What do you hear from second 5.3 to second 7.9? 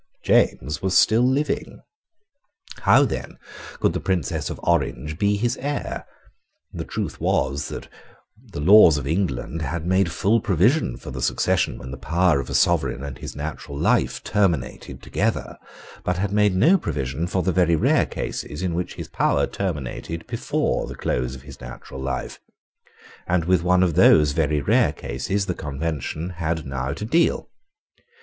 his heir? The truth was that